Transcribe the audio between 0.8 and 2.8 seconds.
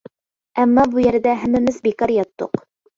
بۇ يەردە ھەممىمىز بىكار ياتتۇق.